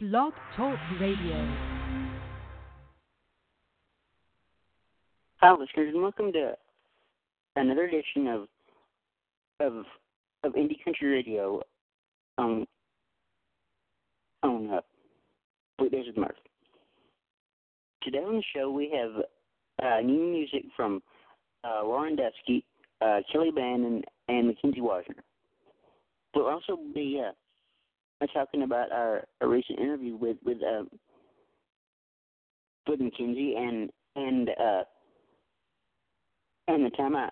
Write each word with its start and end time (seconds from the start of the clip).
Blog 0.00 0.32
Talk 0.56 0.78
Radio. 1.00 1.56
Hi, 5.40 5.50
listeners, 5.50 5.92
and 5.92 6.00
welcome 6.00 6.32
to 6.34 6.52
another 7.56 7.86
edition 7.86 8.28
of 8.28 8.46
of 9.58 9.84
of 10.44 10.52
Indie 10.52 10.84
Country 10.84 11.08
Radio 11.08 11.60
on 12.38 12.64
on 14.44 14.70
uh, 14.70 14.80
Weekdays 15.80 16.06
with 16.06 16.16
Murph. 16.16 16.30
Today 18.04 18.18
on 18.18 18.36
the 18.36 18.42
show 18.54 18.70
we 18.70 18.94
have 18.94 19.24
uh, 19.82 20.00
new 20.00 20.30
music 20.30 20.62
from 20.76 21.02
uh, 21.64 21.80
Lauren 21.82 22.16
Duski, 22.16 22.62
uh, 23.00 23.18
Kelleigh 23.32 23.50
Bannen, 23.50 24.02
and 24.28 24.46
Mackenzie 24.46 24.80
Wasner. 24.80 25.24
We'll 26.36 26.46
also 26.46 26.78
be 26.94 27.20
uh, 27.20 27.32
talking 28.26 28.62
about 28.62 28.90
our, 28.92 29.24
recent 29.40 29.78
interview 29.78 30.16
with 30.16 30.36
with 30.44 30.58
uh, 30.62 30.84
with 32.86 33.00
Mackenzie 33.00 33.54
and 33.56 33.90
and 34.16 34.50
uh, 34.50 34.82
and 36.66 36.84
the 36.84 36.90
time 36.90 37.16
I, 37.16 37.28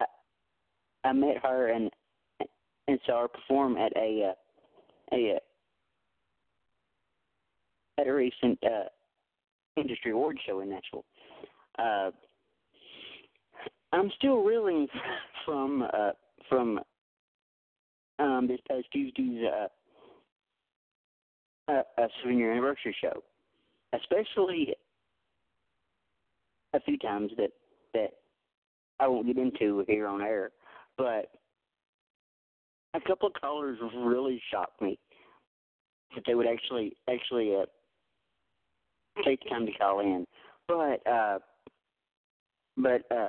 I 0.00 0.04
I 1.04 1.12
met 1.12 1.38
her 1.42 1.68
and 1.68 1.90
and 2.88 2.98
saw 3.06 3.22
her 3.22 3.28
perform 3.28 3.76
at 3.76 3.92
a 3.96 4.30
uh, 4.30 5.16
a 5.16 5.36
uh, 5.36 5.38
at 8.00 8.06
a 8.06 8.12
recent 8.12 8.58
uh, 8.64 8.88
industry 9.76 10.12
award 10.12 10.38
show 10.46 10.60
in 10.60 10.70
Nashville. 10.70 11.04
Uh, 11.78 12.10
I'm 13.92 14.10
still 14.16 14.42
reeling 14.42 14.86
from 15.44 15.82
uh, 15.82 16.10
from 16.48 16.80
this 18.46 18.60
past 18.68 18.86
Tuesday's 18.92 19.44
uh, 19.44 19.68
uh, 21.70 21.82
uh, 21.98 22.08
seven 22.22 22.38
year 22.38 22.52
anniversary 22.52 22.96
show, 23.00 23.22
especially 23.92 24.74
a 26.74 26.80
few 26.80 26.98
times 26.98 27.32
that 27.36 27.50
that 27.94 28.10
I 29.00 29.08
won't 29.08 29.26
get 29.26 29.38
into 29.38 29.84
here 29.88 30.06
on 30.06 30.22
air, 30.22 30.50
but 30.96 31.30
a 32.94 33.00
couple 33.06 33.28
of 33.28 33.34
callers 33.40 33.78
really 33.94 34.40
shocked 34.50 34.80
me 34.80 34.98
that 36.14 36.24
they 36.26 36.34
would 36.34 36.46
actually 36.46 36.96
actually 37.08 37.54
uh, 37.54 37.66
take 39.24 39.42
the 39.42 39.50
time 39.50 39.66
to 39.66 39.72
call 39.72 40.00
in. 40.00 40.24
But 40.68 41.06
uh, 41.06 41.38
but 42.76 43.02
uh, 43.10 43.28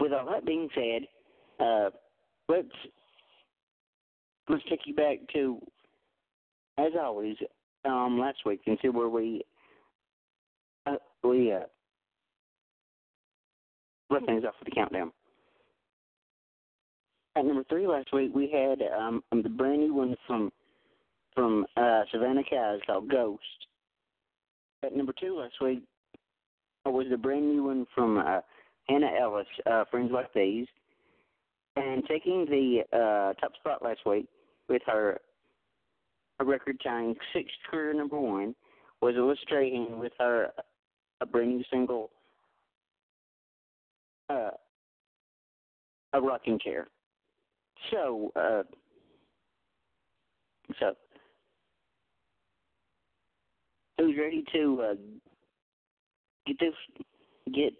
with 0.00 0.12
all 0.12 0.26
that 0.30 0.46
being 0.46 0.68
said, 0.74 1.02
uh, 1.64 1.90
let's 2.48 2.68
let's 4.48 4.64
take 4.68 4.80
you 4.86 4.94
back 4.94 5.18
to, 5.32 5.58
as 6.78 6.92
always, 7.00 7.36
um, 7.84 8.18
last 8.18 8.38
week 8.46 8.60
and 8.66 8.78
see 8.82 8.88
where 8.88 9.08
we 9.08 9.42
uh, 10.86 10.96
we 11.22 11.52
uh, 11.52 11.60
left 14.10 14.26
things 14.26 14.44
off 14.44 14.54
with 14.58 14.68
the 14.68 14.74
countdown. 14.74 15.12
At 17.36 17.44
number 17.44 17.64
three 17.68 17.86
last 17.86 18.12
week, 18.12 18.32
we 18.34 18.50
had 18.50 18.82
um, 18.98 19.22
the 19.30 19.48
brand 19.48 19.80
new 19.80 19.94
one 19.94 20.16
from 20.26 20.50
from 21.34 21.64
uh, 21.76 22.02
Savannah 22.10 22.42
Cows 22.48 22.80
called 22.86 23.08
Ghost. 23.08 23.42
At 24.82 24.96
number 24.96 25.12
two 25.20 25.38
last 25.38 25.54
week 25.60 25.82
was 26.86 27.06
the 27.10 27.16
brand 27.16 27.46
new 27.48 27.64
one 27.64 27.86
from 27.94 28.18
uh, 28.18 28.40
Hannah 28.90 29.12
Ellis, 29.20 29.46
uh, 29.70 29.84
Friends 29.90 30.10
Like 30.12 30.32
These. 30.34 30.66
And 31.76 32.02
taking 32.06 32.44
the 32.46 32.82
uh, 32.92 33.40
top 33.40 33.54
spot 33.54 33.82
last 33.82 34.00
week 34.04 34.26
with 34.68 34.82
her 34.86 35.20
a 36.40 36.44
record 36.44 36.80
tying 36.82 37.14
sixth 37.32 37.54
career 37.70 37.94
number 37.94 38.18
one 38.18 38.54
was 39.00 39.14
illustrating 39.16 39.98
with 39.98 40.12
her 40.18 40.48
a 41.20 41.26
brand 41.26 41.50
new 41.50 41.62
single, 41.70 42.10
uh, 44.28 44.50
a 46.12 46.20
rocking 46.20 46.58
chair. 46.58 46.88
So, 47.90 48.32
uh, 48.34 48.62
so 50.80 50.94
who's 53.98 54.16
ready 54.18 54.44
to 54.52 54.82
uh, 54.82 54.94
get 56.46 56.58
this 56.58 56.74
get 57.54 57.74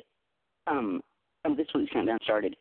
um, 0.67 1.01
um 1.45 1.57
this 1.57 1.67
week's 1.75 1.93
countdown 1.93 2.19
started? 2.23 2.57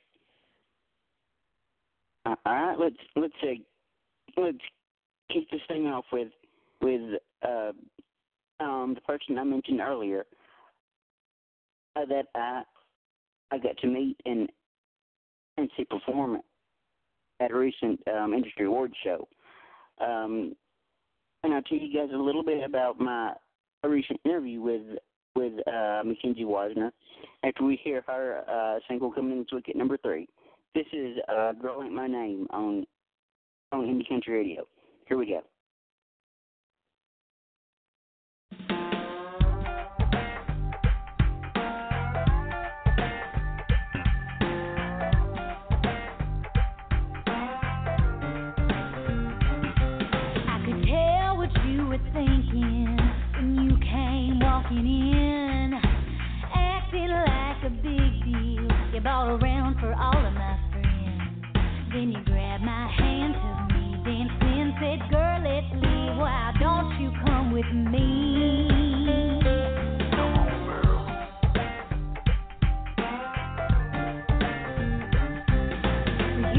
Uh, 2.26 2.36
all 2.46 2.54
right, 2.54 2.80
let's 2.80 2.96
let's 3.16 3.34
uh, 3.44 4.42
let's 4.42 4.58
kick 5.32 5.50
this 5.52 5.62
thing 5.68 5.88
off 5.88 6.06
with 6.12 6.30
with 6.82 7.20
uh, 7.44 7.72
um, 8.60 8.94
the 8.96 9.02
person 9.02 9.38
I 9.38 9.44
mentioned 9.44 9.80
earlier 9.82 10.26
uh, 11.96 12.06
that 12.06 12.26
I 12.36 12.64
I 13.52 13.58
got 13.58 13.78
to 13.78 13.88
meet 13.88 14.18
and 14.26 14.50
and 15.58 15.70
see 15.76 15.86
perform 15.86 16.42
at 17.40 17.52
a 17.52 17.58
recent 17.58 18.00
um, 18.08 18.34
industry 18.34 18.66
awards 18.66 18.94
show. 19.04 19.28
Um, 20.00 20.56
and 21.44 21.54
I'll 21.54 21.62
tell 21.62 21.78
you 21.78 21.94
guys 21.94 22.10
a 22.14 22.18
little 22.18 22.44
bit 22.44 22.64
about 22.64 23.00
my 23.00 23.34
recent 23.84 24.20
interview 24.26 24.62
with 24.62 24.82
uh, 25.68 26.02
Mackenzie 26.06 26.44
Wasner 26.46 26.92
after 27.44 27.64
we 27.64 27.80
hear 27.84 28.04
her 28.08 28.44
uh, 28.50 28.80
single 28.88 29.12
coming 29.12 29.32
in 29.34 29.40
this 29.40 29.48
week 29.54 29.70
at 29.70 29.76
number 29.76 29.98
three. 29.98 30.28
This 30.76 30.86
is 30.94 31.18
uh, 31.28 31.54
"Girl 31.54 31.82
Ain't 31.84 31.94
My 31.94 32.08
Name" 32.08 32.48
on 32.52 32.86
on 33.72 33.82
Indie 33.82 34.08
Country 34.08 34.38
Radio. 34.38 34.68
Here 35.08 35.18
we 35.18 35.26
go. 35.26 35.42
I 50.48 50.62
could 50.66 50.86
tell 50.88 51.38
what 51.38 51.50
you 51.66 51.88
were 51.88 51.98
thinking 52.14 52.98
when 53.36 53.70
you 53.70 53.78
came 53.80 54.40
walking 54.40 54.86
in, 54.86 55.29
You 59.00 59.04
brought 59.04 59.30
around 59.30 59.80
for 59.80 59.94
all 59.94 60.26
of 60.28 60.34
my 60.34 60.60
friends. 60.74 61.22
Then 61.94 62.12
you 62.12 62.22
grabbed 62.26 62.66
my 62.66 62.92
hand, 62.98 63.34
took 63.34 63.78
me 63.78 63.96
dancing, 64.04 64.76
said, 64.78 65.10
"Girl, 65.10 65.40
let's 65.40 65.72
leave. 65.72 66.18
Why 66.18 66.52
don't 66.60 67.00
you 67.00 67.10
come 67.26 67.54
with 67.54 67.72
me?" 67.72 68.68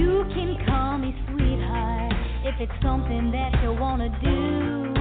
You 0.01 0.25
can 0.33 0.57
call 0.65 0.97
me 0.97 1.15
sweetheart 1.27 2.15
if 2.47 2.59
it's 2.59 2.83
something 2.83 3.31
that 3.33 3.63
you 3.63 3.75
wanna 3.75 4.09
do. 4.23 5.00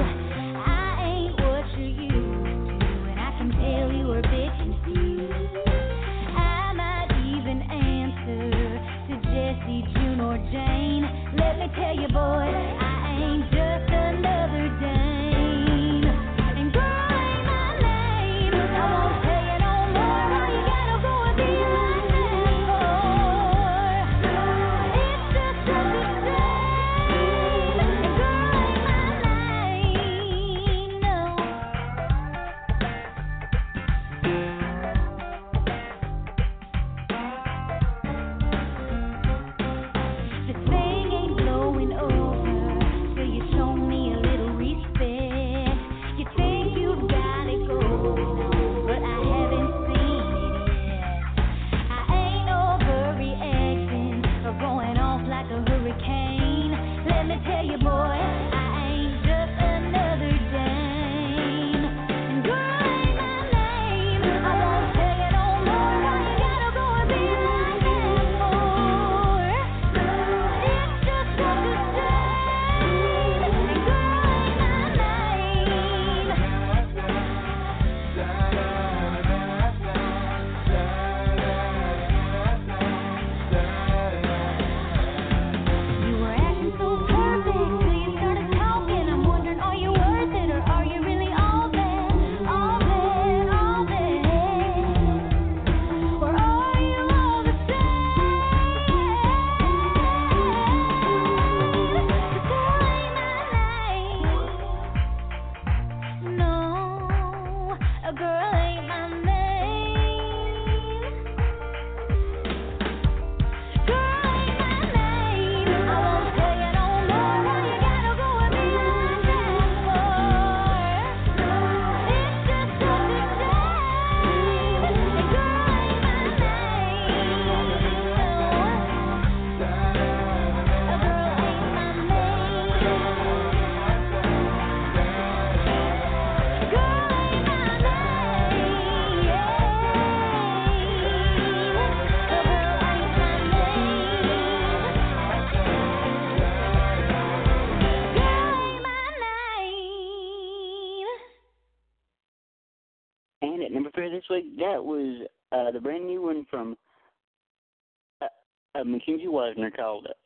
Wasner 159.30 159.76
called 159.76 160.08
it. 160.10 160.18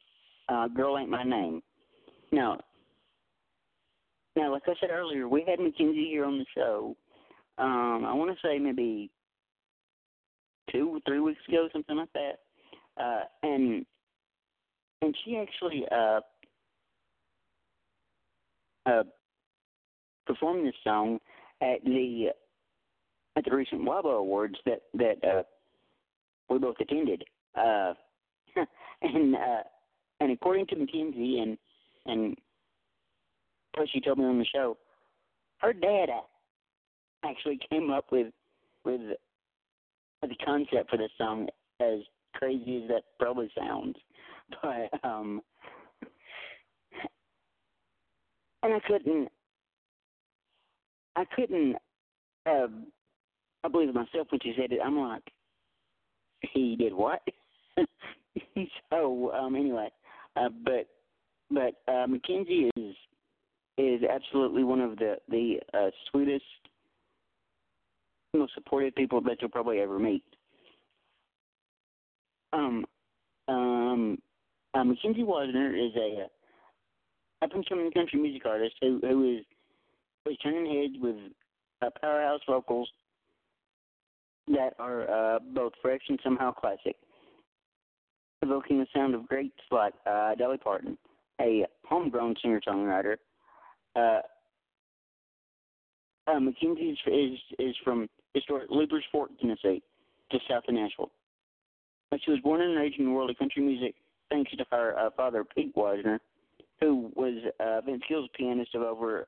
uh, 0.49 0.67
"Girl 0.67 0.97
Ain't 0.97 1.09
My 1.09 1.23
Name." 1.23 1.61
Now, 2.31 2.59
now, 4.35 4.51
like 4.51 4.63
I 4.67 4.73
said 4.79 4.89
earlier, 4.91 5.27
we 5.27 5.43
had 5.47 5.59
Mackenzie 5.59 6.07
here 6.09 6.25
on 6.25 6.39
the 6.39 6.45
show. 6.55 6.95
Um, 7.57 8.03
I 8.05 8.13
want 8.13 8.31
to 8.31 8.47
say 8.47 8.57
maybe 8.57 9.11
two 10.71 10.89
or 10.89 10.99
three 11.05 11.19
weeks 11.19 11.41
ago, 11.47 11.69
something 11.71 11.95
like 11.95 12.11
that. 12.13 12.39
Uh, 12.97 13.23
and 13.43 13.85
and 15.01 15.15
she 15.23 15.37
actually 15.37 15.83
uh, 15.91 16.19
uh, 18.85 19.03
performed 20.25 20.65
this 20.65 20.73
song 20.83 21.19
at 21.61 21.83
the 21.83 22.29
at 23.35 23.45
the 23.45 23.55
recent 23.55 23.81
WABA 23.81 24.17
Awards 24.19 24.55
that 24.65 24.81
that 24.95 25.23
uh, 25.23 25.43
we 26.49 26.57
both 26.57 26.75
attended. 26.79 27.23
Uh, 27.55 27.93
and 29.03 29.35
uh, 29.35 29.63
and 30.19 30.31
according 30.31 30.67
to 30.67 30.75
Mackenzie 30.75 31.39
and 31.39 31.57
and 32.05 32.37
she 33.91 33.99
told 33.99 34.19
me 34.19 34.25
on 34.25 34.39
the 34.39 34.45
show, 34.45 34.77
her 35.59 35.73
dad 35.73 36.09
actually 37.23 37.59
came 37.69 37.89
up 37.89 38.05
with 38.11 38.27
with 38.85 39.01
the 40.21 40.35
concept 40.45 40.89
for 40.89 40.97
this 40.97 41.11
song. 41.17 41.47
As 41.79 41.99
crazy 42.35 42.83
as 42.83 42.89
that 42.89 43.03
probably 43.19 43.49
sounds, 43.57 43.95
but 44.61 45.07
um, 45.07 45.41
and 48.63 48.73
I 48.73 48.79
couldn't, 48.87 49.29
I 51.15 51.25
couldn't, 51.35 51.75
uh, 52.45 52.67
I 53.63 53.67
believe 53.67 53.93
myself 53.93 54.27
when 54.29 54.39
she 54.41 54.53
said 54.57 54.71
it. 54.71 54.79
I'm 54.83 54.97
like, 54.97 55.23
he 56.53 56.75
did 56.75 56.93
what? 56.93 57.21
so 58.89 59.31
um, 59.33 59.55
anyway, 59.55 59.89
uh, 60.35 60.49
but 60.63 60.87
but 61.51 61.91
uh, 61.91 62.07
Mackenzie 62.07 62.69
is 62.75 62.95
is 63.77 64.01
absolutely 64.03 64.63
one 64.63 64.81
of 64.81 64.97
the 64.97 65.17
the 65.29 65.59
uh, 65.73 65.89
sweetest, 66.09 66.43
most 68.33 68.53
supportive 68.53 68.95
people 68.95 69.21
that 69.21 69.37
you'll 69.41 69.51
probably 69.51 69.79
ever 69.79 69.99
meet. 69.99 70.23
Um, 72.53 72.85
um, 73.47 74.19
uh, 74.73 74.83
Mackenzie 74.83 75.23
Wasner 75.23 75.73
is 75.73 75.95
a 75.95 76.27
up 77.43 77.53
and 77.53 77.67
coming 77.67 77.91
country 77.91 78.19
music 78.19 78.45
artist 78.45 78.75
who 78.81 78.99
who 79.01 79.37
is 79.37 79.45
is 80.25 80.37
turning 80.37 80.65
heads 80.65 80.95
with 81.01 81.15
uh, 81.81 81.89
powerhouse 82.01 82.39
vocals 82.47 82.89
that 84.47 84.73
are 84.79 85.09
uh, 85.09 85.39
both 85.53 85.73
fresh 85.81 86.01
and 86.09 86.19
somehow 86.23 86.51
classic, 86.51 86.95
evoking 88.43 88.77
the 88.79 88.87
sound 88.93 89.15
of 89.15 89.27
greats 89.27 89.55
like 89.71 89.93
uh, 90.05 90.35
Dolly 90.35 90.57
Parton, 90.57 90.97
a 91.41 91.65
homegrown 91.85 92.35
singer-songwriter. 92.41 93.15
Uh, 93.95 94.19
uh, 96.27 96.39
Mackenzie 96.39 96.89
is, 96.89 96.97
is 97.07 97.39
is 97.59 97.75
from 97.83 98.07
historic 98.33 98.69
Leipers 98.69 99.03
Fork, 99.11 99.31
Tennessee, 99.39 99.81
just 100.31 100.47
south 100.47 100.63
of 100.67 100.75
Nashville. 100.75 101.11
But 102.11 102.19
she 102.23 102.31
was 102.31 102.39
born 102.41 102.61
and 102.61 102.77
raised 102.77 102.99
in 102.99 103.05
the 103.05 103.11
world 103.11 103.29
of 103.29 103.37
country 103.37 103.61
music 103.61 103.95
thanks 104.29 104.51
to 104.51 104.65
her 104.71 104.97
uh, 104.97 105.09
father, 105.15 105.43
Pete 105.43 105.75
Wasner, 105.75 106.19
who 106.79 107.11
was 107.15 107.35
uh, 107.59 107.81
Vince 107.81 108.03
Gill's 108.07 108.29
pianist 108.37 108.75
of 108.75 108.81
over 108.81 109.27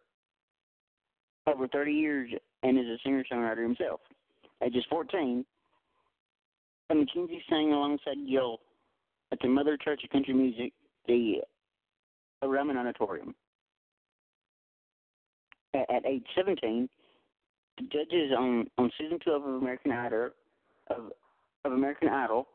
over 1.48 1.68
30 1.68 1.92
years 1.92 2.32
and 2.64 2.80
is 2.80 2.86
a 2.86 2.98
singer-songwriter 3.04 3.62
himself. 3.62 4.00
At 4.62 4.74
just 4.74 4.90
14, 4.90 5.46
Mackenzie 6.90 7.44
sang 7.50 7.72
alongside 7.72 8.18
Gill 8.28 8.60
at 9.32 9.40
the 9.42 9.48
Mother 9.48 9.78
Church 9.78 10.02
of 10.04 10.10
Country 10.10 10.34
Music, 10.34 10.74
the 11.08 11.42
Ryman 12.44 12.78
Auditorium. 12.78 13.36
At, 15.74 15.94
at 15.94 16.06
age 16.06 16.26
17, 16.36 16.88
the 17.78 17.84
judges 17.84 18.32
on, 18.38 18.68
on 18.78 18.92
season 18.98 19.20
12 19.20 19.44
of 19.44 19.54
American 19.56 19.92
Idol 19.92 20.30
of, 20.90 21.12
of 21.66 21.72
American 21.72 22.10
Idol 22.10 22.48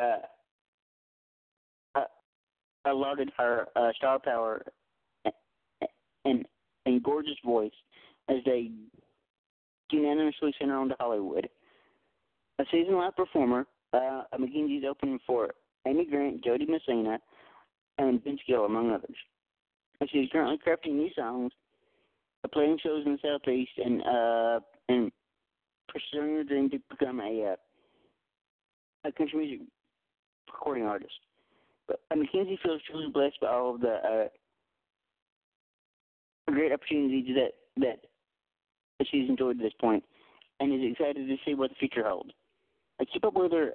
uh, 0.00 0.18
uh, 1.96 2.04
allotted 2.84 3.30
her 3.36 3.66
uh, 3.74 3.90
star 3.96 4.18
power 4.18 4.62
and 6.24 6.44
and 6.86 7.02
gorgeous 7.02 7.36
voice 7.44 7.72
as 8.28 8.36
they 8.44 8.70
unanimously 9.90 10.54
sent 10.58 10.70
her 10.70 10.76
on 10.76 10.88
to 10.88 10.96
Hollywood. 10.98 11.48
A 12.58 12.64
season 12.70 12.94
live 12.94 13.16
performer, 13.16 13.66
uh, 13.92 14.22
Mackenzie's 14.38 14.84
opening 14.88 15.18
for 15.26 15.50
Amy 15.86 16.06
Grant, 16.06 16.44
Jo 16.44 16.56
Dee 16.56 16.66
Messina, 16.66 17.18
and 17.98 18.22
Vince 18.22 18.40
Gill, 18.46 18.64
among 18.64 18.90
others. 18.90 19.16
She 20.10 20.18
is 20.18 20.30
currently 20.32 20.58
crafting 20.66 20.94
new 20.94 21.10
songs, 21.14 21.52
uh, 22.44 22.48
playing 22.48 22.78
shows 22.82 23.04
in 23.04 23.12
the 23.12 23.18
Southeast, 23.22 23.72
and 23.76 24.02
uh, 24.02 24.60
and 24.88 25.12
pursuing 25.88 26.36
her 26.36 26.44
dream 26.44 26.70
to 26.70 26.78
become 26.88 27.20
a 27.20 27.52
uh, 27.52 27.56
a 29.08 29.12
country 29.12 29.38
music 29.38 29.66
recording 30.48 30.84
artist. 30.84 31.12
But 31.86 32.00
uh, 32.10 32.16
Mackenzie 32.16 32.58
feels 32.62 32.80
truly 32.88 33.10
blessed 33.12 33.40
by 33.40 33.48
all 33.48 33.74
of 33.74 33.80
the 33.80 33.94
uh, 33.94 34.28
great 36.50 36.72
opportunities 36.72 37.34
that 37.36 37.52
that 37.82 39.06
she's 39.10 39.28
enjoyed 39.28 39.58
to 39.58 39.64
this 39.64 39.74
point, 39.80 40.04
and 40.60 40.72
is 40.72 40.92
excited 40.92 41.26
to 41.26 41.36
see 41.44 41.54
what 41.54 41.70
the 41.70 41.76
future 41.76 42.08
holds. 42.08 42.30
I 43.00 43.04
keep 43.04 43.24
up 43.24 43.34
with 43.34 43.52
her 43.52 43.74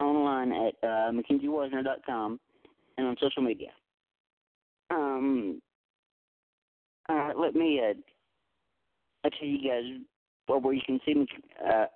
online 0.00 0.52
at 0.52 0.74
uh, 0.82 1.10
MackenzieWasner.com 1.12 2.40
and 2.98 3.06
on 3.06 3.16
social 3.20 3.42
media. 3.42 3.70
Um, 4.90 5.60
uh, 7.08 7.30
let 7.36 7.54
me 7.54 7.80
uh, 7.80 7.94
tell 9.30 9.48
you 9.48 9.68
guys 9.68 9.84
well, 10.48 10.60
where 10.60 10.74
you 10.74 10.82
can 10.84 11.00
see 11.04 11.26
uh, 11.64 11.86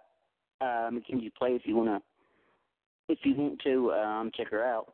uh, 0.65 0.91
Mackenzie 0.91 1.33
play 1.39 1.51
if 1.51 1.63
you 1.65 1.77
wanna 1.77 2.01
if 3.09 3.19
you 3.23 3.35
want 3.35 3.61
to 3.65 3.93
um, 3.93 4.31
check 4.37 4.51
her 4.51 4.65
out. 4.65 4.93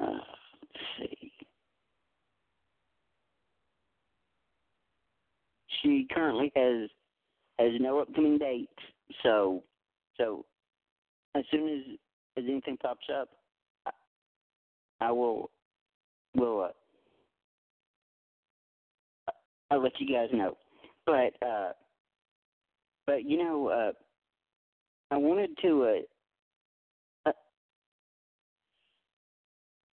Uh, 0.00 0.18
let's 0.62 0.84
see. 0.98 1.32
She 5.82 6.06
currently 6.12 6.52
has 6.56 6.90
has 7.58 7.72
no 7.80 8.00
upcoming 8.00 8.38
dates, 8.38 8.72
so 9.22 9.62
so 10.16 10.44
as 11.38 11.44
soon 11.50 11.68
as 11.68 11.98
as 12.36 12.44
anything 12.48 12.76
pops 12.76 13.06
up, 13.14 13.28
I, 13.86 13.90
I 15.00 15.12
will 15.12 15.50
will 16.34 16.70
uh, 19.28 19.32
I'll 19.70 19.82
let 19.82 19.92
you 19.98 20.12
guys 20.12 20.28
know. 20.32 20.56
But 21.06 21.34
uh, 21.46 21.72
but 23.06 23.24
you 23.24 23.38
know, 23.38 23.68
uh, 23.68 23.92
I 25.10 25.16
wanted 25.16 25.50
to 25.62 26.02
uh, 27.26 27.32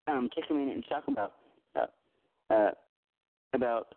um, 0.08 0.30
take 0.36 0.46
a 0.50 0.54
minute 0.54 0.76
and 0.76 0.86
talk 0.90 1.04
about 1.08 1.34
uh, 1.80 2.54
uh, 2.54 2.72
about 3.54 3.88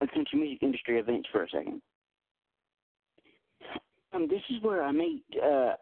the 0.00 0.06
country 0.08 0.38
music 0.38 0.62
industry 0.62 0.98
events 0.98 1.28
for 1.32 1.44
a 1.44 1.48
second. 1.48 1.80
Um, 4.14 4.28
this 4.28 4.42
is 4.50 4.62
where 4.62 4.82
I 4.82 4.92
meet 4.92 5.24
uh, 5.42 5.72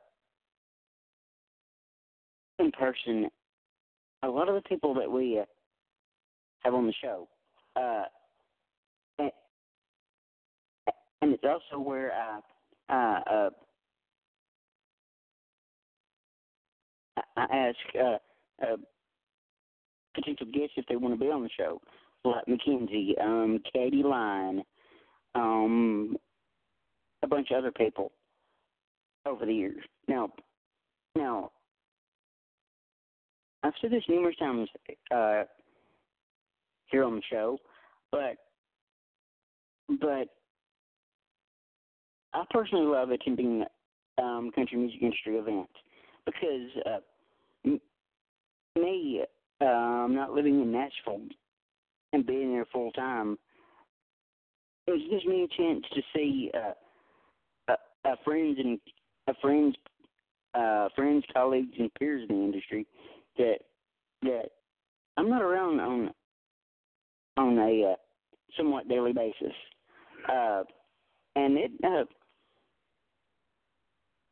in 2.61 2.71
person 2.73 3.29
a 4.23 4.29
lot 4.29 4.49
of 4.49 4.55
the 4.55 4.69
people 4.69 4.95
that 4.95 5.11
we 5.11 5.39
uh, 5.39 5.45
have 6.61 6.75
on 6.75 6.87
the 6.87 6.93
show, 7.03 7.27
uh, 7.77 8.05
and, 9.19 9.31
and 11.23 11.33
it's 11.33 11.45
also 11.45 11.83
where 11.83 12.13
I, 12.13 12.41
uh, 12.93 13.21
uh, 13.31 13.51
I 17.37 17.47
ask. 17.51 17.77
Uh, 17.99 18.19
uh, 18.63 18.77
potential 20.15 20.47
guests 20.53 20.75
if 20.77 20.85
they 20.87 20.97
want 20.97 21.15
to 21.15 21.25
be 21.25 21.31
on 21.31 21.43
the 21.43 21.51
show, 21.57 21.81
like 22.25 22.47
Mackenzie, 22.47 23.15
um, 23.21 23.61
Katie 23.73 24.03
Line, 24.03 24.63
um, 25.35 26.17
a 27.23 27.27
bunch 27.27 27.51
of 27.51 27.59
other 27.59 27.73
people 27.73 28.13
over 29.27 29.47
the 29.47 29.55
years. 29.55 29.83
Now, 30.09 30.31
now, 31.17 31.53
I've 33.63 33.73
said 33.81 33.91
this 33.91 34.03
numerous 34.09 34.37
times 34.37 34.69
uh, 35.15 35.45
here 36.91 37.05
on 37.05 37.17
the 37.17 37.23
show, 37.31 37.59
but 38.11 38.37
but 40.01 40.29
I 42.33 42.45
personally 42.51 42.87
love 42.87 43.11
attending 43.11 43.65
um, 44.19 44.51
country 44.55 44.79
music 44.79 45.03
industry 45.03 45.37
events 45.37 45.73
because 46.25 46.71
uh, 46.87 47.71
me, 48.77 49.23
uh, 49.61 50.07
not 50.09 50.33
living 50.33 50.63
in 50.63 50.73
Nashville 50.73 51.27
and 52.13 52.27
being 52.27 52.53
there 52.53 52.67
full 52.73 52.93
time. 52.93 53.37
It 54.87 55.11
gives 55.11 55.25
me 55.25 55.45
a 55.45 55.63
chance 55.63 55.85
to 55.95 56.03
see 56.15 56.51
uh, 56.55 58.17
friends 58.25 58.59
and 58.59 58.79
uh, 59.29 59.33
friends, 59.41 59.77
uh, 60.55 60.89
friends, 60.97 61.25
colleagues, 61.33 61.75
and 61.79 61.93
peers 61.95 62.27
in 62.29 62.37
the 62.37 62.43
industry 62.43 62.87
that 63.39 63.59
that 64.23 64.45
I'm 65.17 65.29
not 65.29 65.43
around 65.43 65.81
on 65.81 66.11
on 67.37 67.59
a 67.59 67.93
uh, 67.93 67.97
somewhat 68.57 68.89
daily 68.89 69.13
basis, 69.13 69.55
uh, 70.29 70.63
and 71.37 71.57
it, 71.57 71.71
uh, 71.85 72.05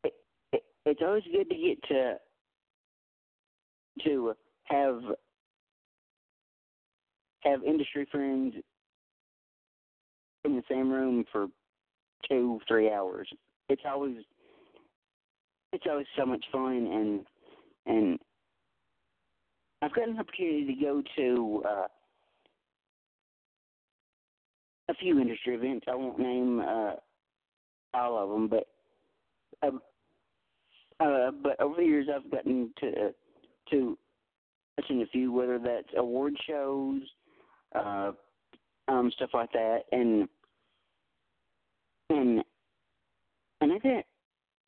it, 0.03 0.13
it 0.53 0.63
it's 0.85 1.01
always 1.03 1.23
good 1.31 1.49
to 1.49 1.55
get 1.55 1.83
to 1.89 2.13
to 4.05 4.33
have 4.65 5.01
have 7.41 7.63
industry 7.63 8.07
friends 8.11 8.53
in 10.45 10.55
the 10.55 10.63
same 10.69 10.91
room 10.91 11.25
for 11.31 11.47
two, 12.27 12.59
three 12.67 12.91
hours. 12.91 13.27
It's 13.69 13.81
always 13.85 14.17
it's 15.71 15.85
always 15.89 16.07
so 16.17 16.25
much 16.25 16.43
fun 16.51 16.87
and 16.87 17.25
and 17.85 18.19
I've 19.81 19.93
got 19.93 20.09
an 20.09 20.19
opportunity 20.19 20.65
to 20.65 20.81
go 20.81 21.03
to 21.17 21.63
uh 21.67 21.87
a 24.89 24.93
few 24.95 25.19
industry 25.19 25.55
events. 25.55 25.85
I 25.89 25.95
won't 25.95 26.19
name 26.19 26.59
uh 26.59 26.93
all 27.93 28.23
of 28.23 28.29
them, 28.29 28.47
but 28.47 28.67
uh, 29.63 31.03
uh 31.03 31.31
but 31.31 31.59
over 31.61 31.75
the 31.77 31.85
years 31.85 32.07
I've 32.13 32.29
gotten 32.31 32.71
to 32.81 33.13
to 33.71 33.97
attend 34.77 35.01
a 35.01 35.07
few, 35.07 35.31
whether 35.31 35.59
that's 35.59 35.87
award 35.97 36.33
shows, 36.47 37.01
uh 37.75 38.11
um 38.87 39.11
stuff 39.15 39.29
like 39.33 39.51
that 39.53 39.81
and 39.91 40.27
and 42.09 42.43
and 43.61 43.73
I 43.73 43.77
got 43.77 44.03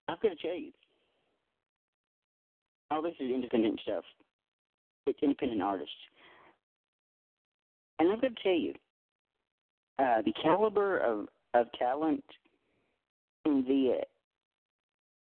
I've 0.07 0.21
got 0.21 0.29
to 0.29 0.35
tell 0.35 0.57
you, 0.57 0.71
all 2.89 3.01
this 3.01 3.13
is 3.19 3.31
independent 3.31 3.79
stuff. 3.83 4.03
It's 5.07 5.19
independent 5.21 5.61
artists, 5.61 5.93
and 7.99 8.11
I'm 8.11 8.19
going 8.19 8.35
to 8.35 8.43
tell 8.43 8.51
you, 8.51 8.73
uh, 9.99 10.21
the 10.23 10.33
caliber 10.41 10.97
of 10.97 11.27
of 11.53 11.67
talent 11.77 12.23
in 13.45 13.63
the 13.67 13.97
uh, 13.99 14.03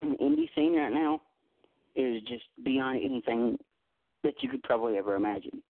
in 0.04 0.12
the 0.12 0.18
indie 0.18 0.50
scene 0.56 0.76
right 0.76 0.94
now 0.94 1.22
is 1.96 2.22
just 2.24 2.44
beyond 2.64 3.00
anything 3.04 3.58
that 4.24 4.34
you 4.42 4.50
could 4.50 4.64
probably 4.64 4.98
ever 4.98 5.16
imagine. 5.16 5.62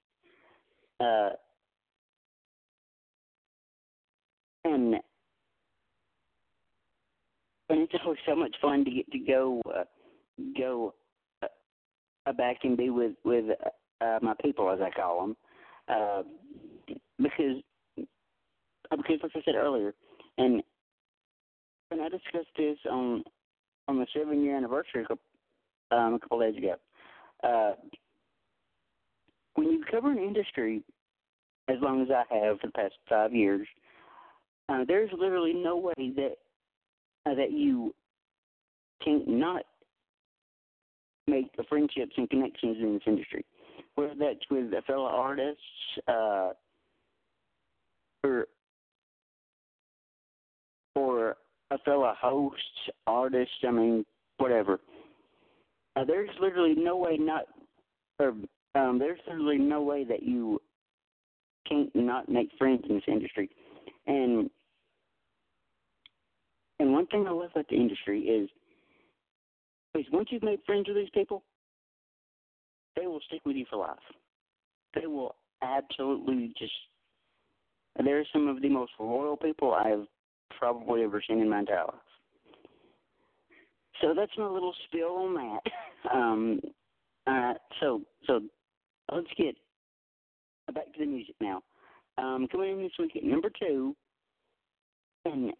Uh, 0.99 1.29
and 4.65 4.95
and 7.69 7.81
it's 7.81 7.93
always 8.03 8.19
so 8.27 8.35
much 8.35 8.55
fun 8.61 8.85
to 8.85 8.91
get 8.91 9.11
to 9.11 9.19
go 9.19 9.61
uh, 9.75 9.83
go 10.57 10.93
uh, 11.41 12.33
back 12.33 12.57
and 12.63 12.77
be 12.77 12.89
with 12.89 13.13
with 13.23 13.45
uh, 14.03 14.19
my 14.21 14.33
people 14.43 14.69
as 14.69 14.79
I 14.81 14.89
call 14.89 15.21
them, 15.21 15.37
uh, 15.87 16.23
because 17.17 17.61
uh, 17.99 18.97
because 18.97 19.19
like 19.23 19.31
I 19.35 19.41
said 19.45 19.55
earlier, 19.55 19.93
and 20.37 20.61
and 21.91 22.01
I 22.01 22.09
discussed 22.09 22.55
this 22.57 22.77
on 22.89 23.23
on 23.87 23.99
the 23.99 24.07
seven 24.15 24.43
year 24.43 24.57
anniversary 24.57 25.05
um, 25.91 26.15
a 26.15 26.19
couple 26.19 26.39
days 26.39 26.57
ago. 26.57 26.75
Uh, 27.43 27.73
when 29.55 29.69
you 29.69 29.83
cover 29.89 30.11
an 30.11 30.17
industry 30.17 30.81
as 31.69 31.77
long 31.81 32.01
as 32.01 32.07
I 32.09 32.23
have 32.33 32.59
for 32.59 32.67
the 32.67 32.73
past 32.73 32.93
five 33.07 33.33
years, 33.33 33.67
uh, 34.69 34.83
there's 34.87 35.09
literally 35.17 35.53
no 35.53 35.77
way 35.77 35.93
that 35.97 36.35
uh, 37.25 37.35
that 37.35 37.51
you 37.51 37.93
can 39.03 39.23
not 39.27 39.63
make 41.27 41.47
friendships 41.69 42.13
and 42.17 42.29
connections 42.29 42.77
in 42.81 42.93
this 42.93 43.03
industry, 43.05 43.45
whether 43.95 44.13
that's 44.17 44.39
with 44.49 44.73
a 44.73 44.81
fellow 44.83 45.05
artists 45.05 45.61
uh, 46.07 46.51
or 48.23 48.47
or 50.95 51.37
a 51.71 51.77
fellow 51.79 52.13
host, 52.19 52.55
artist. 53.07 53.51
I 53.67 53.71
mean, 53.71 54.05
whatever. 54.37 54.79
Uh, 55.95 56.05
there's 56.05 56.29
literally 56.39 56.75
no 56.75 56.97
way 56.97 57.17
not, 57.17 57.45
or 58.19 58.33
um, 58.75 58.97
there's 58.99 59.19
literally 59.27 59.57
no 59.57 59.81
way 59.81 60.03
that 60.03 60.23
you 60.23 60.59
can't 61.67 61.93
not 61.95 62.29
make 62.29 62.49
friends 62.57 62.83
in 62.89 62.95
this 62.95 63.03
industry, 63.07 63.49
and 64.07 64.49
and 66.79 66.91
one 66.91 67.07
thing 67.07 67.25
I 67.27 67.31
love 67.31 67.51
about 67.51 67.67
the 67.69 67.75
industry 67.75 68.21
is, 68.21 68.49
is 69.95 70.05
once 70.11 70.27
you've 70.31 70.43
made 70.43 70.59
friends 70.65 70.87
with 70.87 70.97
these 70.97 71.09
people, 71.13 71.43
they 72.95 73.07
will 73.07 73.21
stick 73.27 73.41
with 73.45 73.55
you 73.55 73.65
for 73.69 73.77
life. 73.77 73.97
They 74.95 75.07
will 75.07 75.35
absolutely 75.61 76.53
just. 76.57 76.73
They're 78.03 78.25
some 78.33 78.47
of 78.47 78.61
the 78.61 78.69
most 78.69 78.91
loyal 78.99 79.37
people 79.37 79.73
I've 79.73 80.07
probably 80.57 81.03
ever 81.03 81.21
seen 81.27 81.39
in 81.39 81.49
my 81.49 81.59
entire 81.59 81.85
life. 81.85 81.95
So 84.01 84.13
that's 84.15 84.31
my 84.37 84.47
little 84.47 84.73
spill 84.87 85.15
on 85.15 85.33
that. 85.35 85.59
Um, 86.13 86.59
uh, 87.27 87.53
so 87.79 88.01
so 88.27 88.41
let's 89.09 89.29
get 89.37 89.55
back 90.73 90.91
to 90.91 90.99
the 90.99 91.05
music 91.05 91.35
now. 91.39 91.61
Um, 92.17 92.45
coming 92.51 92.71
in 92.71 92.83
this 92.83 92.91
week 92.99 93.15
at 93.15 93.23
number 93.23 93.49
two, 93.57 93.95
and 95.23 95.53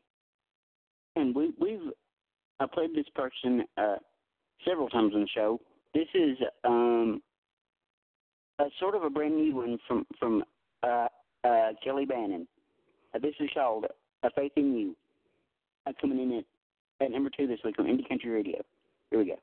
and 1.16 1.34
we 1.34 1.54
we've 1.62 1.94
I 2.60 2.66
played 2.66 2.94
this 2.94 3.08
person 3.16 3.64
uh, 3.78 3.96
several 4.68 4.90
times 4.90 5.14
on 5.16 5.22
the 5.22 5.28
show. 5.34 5.60
This 5.94 6.08
is 6.14 6.38
um, 6.64 7.22
a 8.60 8.66
sort 8.80 8.96
of 8.96 9.04
a 9.04 9.10
brand 9.10 9.36
new 9.36 9.56
one 9.56 9.78
from 9.88 10.06
from 10.20 10.44
uh, 10.82 11.08
uh, 11.44 11.70
Kelleigh 11.84 12.06
Bannen. 12.06 12.48
Uh, 13.14 13.20
this 13.20 13.36
is 13.40 13.50
called 13.54 13.86
"A 14.24 14.30
Faith 14.32 14.54
in 14.56 14.76
You." 14.78 14.96
Coming 16.00 16.20
in 16.20 16.38
at, 16.40 17.06
at 17.06 17.12
number 17.12 17.30
two 17.30 17.46
this 17.46 17.60
week 17.66 17.78
on 17.78 17.86
Indie 17.86 18.08
Country 18.08 18.30
Radio. 18.30 18.62
Here 19.10 19.20
we 19.20 19.26
go. 19.26 19.36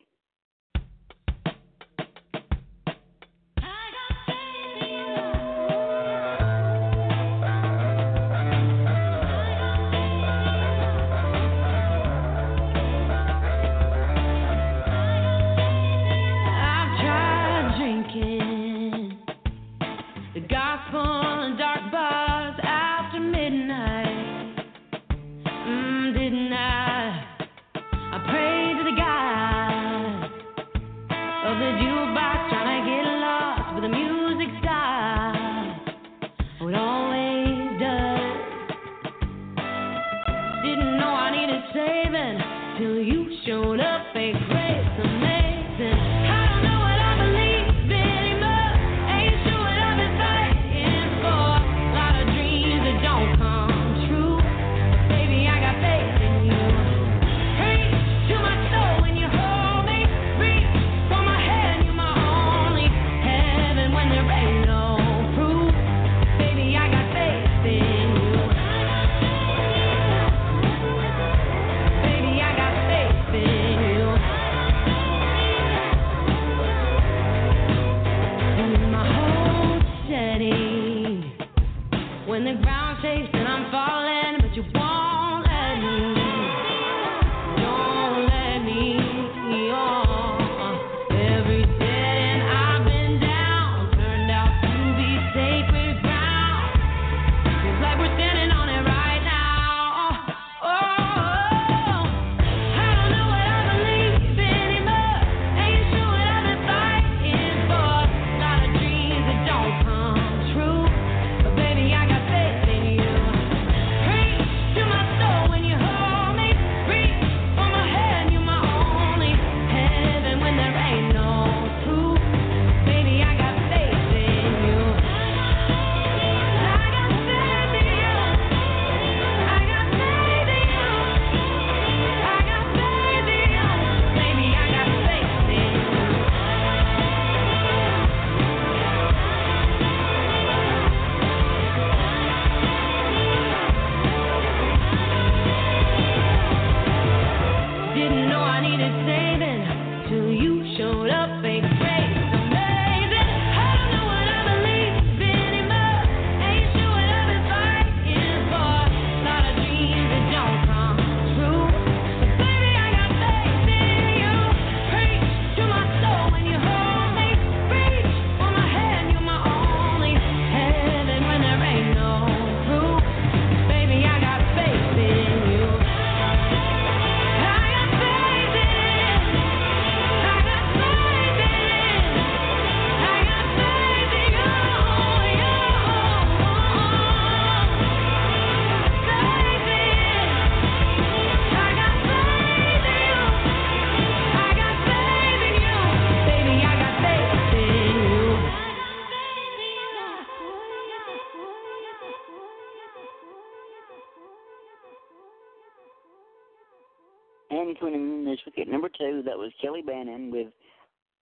Two. 209.00 209.22
That 209.24 209.36
was 209.36 209.50
Kelleigh 209.60 209.82
Bannen 209.82 210.30
with 210.30 210.48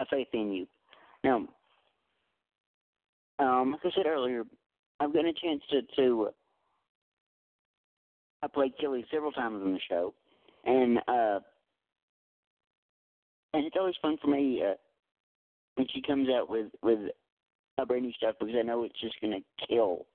"A 0.01 0.07
Faith 0.07 0.29
in 0.33 0.53
You." 0.53 0.67
Now, 1.25 1.47
um, 3.39 3.73
like 3.73 3.81
I 3.85 3.97
said 3.97 4.07
earlier, 4.07 4.45
I've 5.01 5.13
gotten 5.13 5.31
a 5.31 5.33
chance 5.33 5.63
to 5.71 5.83
to 5.97 6.27
uh, 6.27 6.31
I 8.43 8.49
played 8.49 8.73
Kelleigh 8.81 9.05
several 9.11 9.33
times 9.33 9.63
on 9.65 9.73
the 9.73 9.81
show, 9.89 10.13
and 10.65 10.99
uh, 11.09 11.41
and 13.55 13.65
it's 13.65 13.77
always 13.79 13.95
fun 14.03 14.19
for 14.21 14.29
me 14.29 14.63
uh, 14.63 14.75
when 15.77 15.87
she 15.95 16.03
comes 16.03 16.29
out 16.29 16.51
with 16.51 16.67
with 16.83 16.99
a 17.79 17.87
brand 17.87 18.05
new 18.05 18.13
stuff 18.13 18.35
because 18.39 18.55
I 18.59 18.63
know 18.63 18.83
it's 18.85 19.01
just 19.01 19.21
gonna 19.21 19.39
kill. 19.69 20.07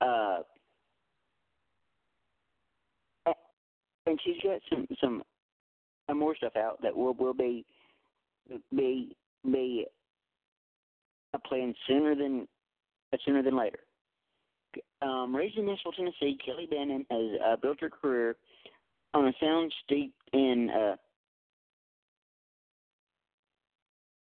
Uh, 0.00 0.38
and 4.06 4.20
she's 4.24 4.36
got 4.42 4.60
some 4.70 4.86
some 5.00 5.22
uh, 6.08 6.14
more 6.14 6.36
stuff 6.36 6.56
out 6.56 6.80
that 6.82 6.96
will 6.96 7.14
will 7.14 7.34
be 7.34 7.64
be 8.74 9.16
be 9.44 9.86
uh, 11.34 11.38
playing 11.46 11.74
sooner 11.86 12.14
than 12.14 12.46
uh, 13.12 13.16
sooner 13.24 13.42
than 13.42 13.56
later. 13.56 13.80
Um, 15.00 15.34
raised 15.34 15.56
in 15.56 15.66
Nashville, 15.66 15.92
Tennessee, 15.92 16.38
Kelleigh 16.44 16.66
Bannen 16.66 17.06
has 17.10 17.40
uh, 17.44 17.56
built 17.56 17.80
her 17.80 17.90
career 17.90 18.36
on 19.14 19.28
a 19.28 19.32
sound 19.40 19.72
steeped 19.84 20.14
in 20.32 20.70
uh, 20.70 20.96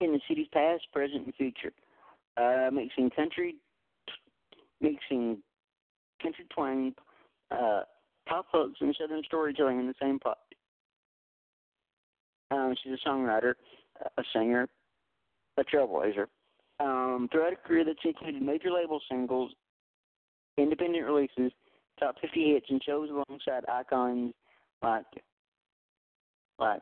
in 0.02 0.13
the 0.13 0.20
city's 0.28 0.48
past, 0.54 0.84
present, 0.94 1.26
and 1.26 1.36
future, 1.36 1.74
uh, 2.38 2.70
mixing 2.72 3.10
country, 3.12 3.56
mixing 4.82 5.38
country 6.22 6.46
twang, 6.54 6.94
uh, 7.52 7.82
pop 8.28 8.48
hooks, 8.52 8.80
and 8.82 8.96
southern 9.00 9.24
storytelling 9.26 9.80
in 9.80 9.88
the 9.88 9.96
same 10.02 10.20
pot. 10.20 10.38
Um, 12.52 12.76
she's 12.82 12.94
a 12.94 13.08
songwriter, 13.08 13.54
a 14.18 14.24
singer, 14.34 14.68
a 15.58 15.64
trailblazer. 15.64 16.26
Um, 16.80 17.28
throughout 17.32 17.54
a 17.54 17.68
career 17.68 17.84
that's 17.86 18.00
included 18.04 18.42
major 18.42 18.72
label 18.72 19.02
singles, 19.10 19.52
independent 20.58 21.06
releases, 21.06 21.52
top 22.00 22.16
50 22.22 22.54
hits, 22.54 22.66
and 22.70 22.82
shows 22.86 23.10
alongside 23.10 23.66
icons 23.70 24.34
like 24.82 25.06
like 26.58 26.82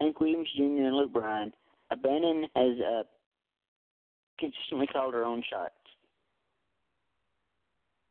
Hank 0.00 0.20
Williams 0.20 0.48
Jr. 0.56 0.62
and 0.62 0.96
Luke 0.96 1.12
Bryan, 1.12 1.52
Bannen 1.92 2.44
has 2.54 2.78
uh, 2.80 3.02
consistently 4.38 4.86
called 4.86 5.14
her 5.14 5.24
own 5.24 5.42
shots. 5.50 5.74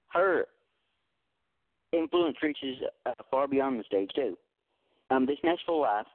Her 0.10 0.46
influence 1.92 2.38
reaches 2.42 2.78
uh, 3.06 3.14
far 3.32 3.48
beyond 3.48 3.80
the 3.80 3.84
stage 3.84 4.10
too. 4.16 4.38
Um, 5.12 5.26
this 5.26 5.38
Nashville 5.44 5.82
Life, 5.82 6.06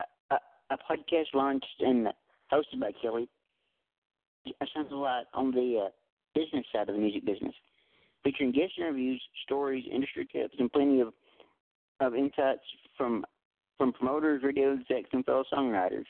a, 0.00 0.34
a, 0.34 0.38
a 0.70 0.76
podcast 0.76 1.34
launched 1.34 1.66
and 1.80 2.08
hosted 2.52 2.80
by 2.80 2.92
Kelleigh, 3.02 3.26
shines 4.74 4.92
a 4.92 4.94
lot 4.94 5.24
on 5.34 5.50
the 5.50 5.86
uh, 5.86 5.88
business 6.34 6.64
side 6.72 6.88
of 6.88 6.94
the 6.94 7.00
music 7.00 7.24
business, 7.24 7.54
featuring 8.22 8.52
guest 8.52 8.72
interviews, 8.78 9.20
stories, 9.44 9.84
industry 9.92 10.26
tips, 10.32 10.54
and 10.58 10.72
plenty 10.72 11.00
of 11.00 11.12
of 12.00 12.14
insights 12.14 12.60
from 12.96 13.24
from 13.78 13.92
promoters, 13.92 14.42
radio 14.42 14.74
execs, 14.74 15.10
and 15.12 15.24
fellow 15.24 15.44
songwriters. 15.52 16.04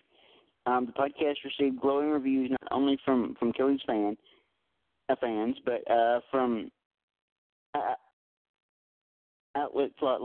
Um, 0.67 0.87
the 0.87 0.93
podcast 0.93 1.37
received 1.45 1.81
glowing 1.81 2.11
reviews 2.11 2.51
not 2.51 2.73
only 2.73 2.99
from 3.05 3.37
from 3.39 3.53
Kelleigh's 3.53 3.81
fan 3.87 4.17
uh, 5.09 5.15
fans, 5.21 5.57
but 5.65 5.89
uh, 5.91 6.21
from 6.31 6.71
uh, 7.75 7.95
outlets 9.55 9.95
like 10.03 10.21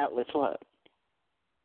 outlets 0.00 0.30
like, 0.34 0.56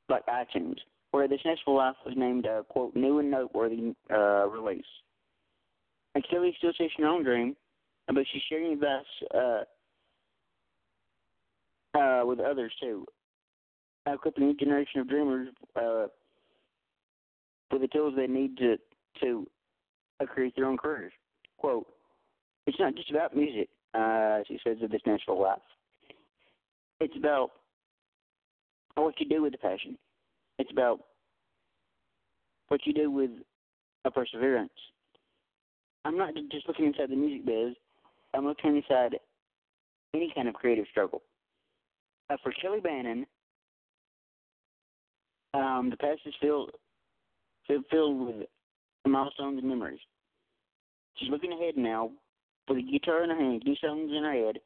like 0.10 0.26
iTunes, 0.28 0.78
where 1.12 1.28
this 1.28 1.40
Nashville 1.46 1.78
Life 1.78 1.96
was 2.06 2.16
named 2.18 2.46
a 2.46 2.64
quote 2.70 2.96
new 2.96 3.20
and 3.20 3.32
noteworthy 3.32 3.94
uh, 4.12 4.48
release. 4.48 4.86
And 6.14 6.26
Kelleigh 6.30 6.54
still 6.58 6.74
chasing 6.74 7.04
her 7.04 7.08
own 7.08 7.24
dream, 7.24 7.56
but 8.08 8.26
she's 8.32 8.42
sharing 8.50 8.74
advice 8.74 9.04
uh, 9.34 9.64
uh, 11.98 12.26
with 12.26 12.40
others 12.40 12.72
too. 12.82 13.06
Equip 14.08 14.38
a 14.38 14.40
new 14.40 14.54
generation 14.56 15.02
of 15.02 15.10
dreamers 15.10 15.50
uh, 15.76 16.06
with 17.72 17.82
the 17.82 17.88
tools 17.88 18.14
they 18.16 18.28
need 18.28 18.58
to 18.58 18.78
to 19.22 19.48
create 20.28 20.56
their 20.56 20.66
own 20.66 20.78
careers. 20.78 21.14
Quote: 21.58 21.88
It's 22.68 22.80
not 22.80 22.96
just 22.96 23.10
about 23.10 23.36
music, 23.36 23.70
uh, 23.94 24.40
she 24.48 24.60
says 24.64 24.78
of 24.84 24.92
this 24.92 25.02
Nashville 25.06 25.42
Life. 25.42 25.60
It's 27.00 27.16
about 27.18 27.52
what 29.04 29.20
you 29.20 29.28
do 29.28 29.42
with 29.42 29.52
the 29.52 29.58
passion. 29.58 29.98
It's 30.58 30.72
about 30.72 31.00
what 32.70 32.82
you 32.86 32.94
do 32.94 33.12
with 33.12 33.32
a 34.06 34.12
perseverance. 34.12 34.72
I'm 36.06 36.18
not 36.18 36.34
just 36.52 36.68
looking 36.68 36.86
inside 36.86 37.10
the 37.10 37.16
music 37.16 37.46
biz. 37.46 37.76
I'm 38.34 38.46
looking 38.46 38.76
inside 38.76 39.18
any 40.14 40.32
kind 40.34 40.48
of 40.48 40.54
creative 40.54 40.86
struggle. 40.92 41.22
Uh, 42.30 42.38
for 42.42 42.52
Kelleigh 42.62 42.80
Bannen, 42.80 43.26
um, 45.54 45.90
the 45.90 45.98
past 45.98 46.22
is 46.26 46.34
filled 46.42 46.72
filled 47.90 48.28
with 48.28 48.48
milestones 49.06 49.60
and 49.60 49.68
memories. 49.68 50.00
She's 51.18 51.30
looking 51.30 51.54
ahead 51.54 51.78
now 51.78 52.12
with 52.68 52.78
a 52.78 52.82
guitar 52.82 53.24
in 53.24 53.30
her 53.30 53.36
hand, 53.36 53.64
new 53.66 53.76
songs 53.76 54.12
in 54.16 54.24
her 54.24 54.34
head, 54.34 54.58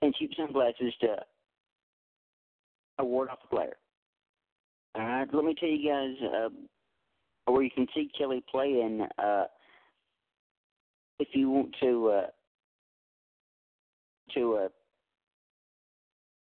and 0.00 0.14
cheap 0.14 0.30
sunglasses 0.36 0.94
to 1.00 1.16
award 2.98 3.28
off 3.30 3.38
the 3.42 3.54
player. 3.54 3.76
All 4.94 5.02
right, 5.02 5.28
let 5.32 5.44
me 5.44 5.54
tell 5.58 5.68
you 5.68 5.88
guys 5.88 6.14
uh, 6.22 6.48
where 7.50 7.62
you 7.62 7.70
can 7.70 7.86
see 7.94 8.10
Kelleigh 8.16 8.42
playing 8.50 9.06
uh, 9.18 9.44
if 11.18 11.28
you 11.32 11.50
want 11.50 11.74
to 11.80 12.08
uh, 12.08 12.26
to 14.34 14.54
uh, 14.56 14.68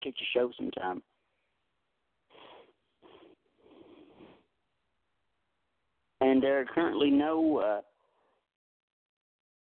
catch 0.03 0.17
a 0.19 0.37
show 0.37 0.51
sometime. 0.57 1.01
And 6.21 6.41
there 6.41 6.59
are 6.59 6.65
currently 6.65 7.09
no 7.09 7.57
uh, 7.57 7.81